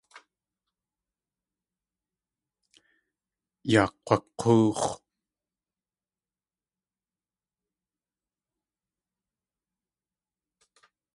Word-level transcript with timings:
Yaa 3.71 3.89
kg̲wak̲óox̲. 3.93 4.89